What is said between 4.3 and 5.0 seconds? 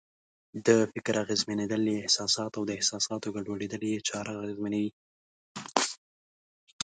اغېزمنوي.